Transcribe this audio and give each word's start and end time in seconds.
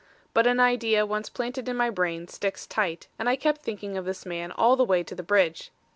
But 0.33 0.47
an 0.47 0.59
idea 0.59 1.05
once 1.05 1.29
planted 1.29 1.69
in 1.69 1.77
my 1.77 1.91
brain 1.91 2.27
sticks 2.27 2.65
tight, 2.65 3.07
and 3.19 3.29
I 3.29 3.35
kept 3.35 3.61
thinking 3.61 3.97
of 3.97 4.05
this 4.05 4.25
man 4.25 4.51
all 4.51 4.75
the 4.75 4.83
way 4.83 5.03
to 5.03 5.13
the 5.13 5.21
Bridge. 5.21 5.69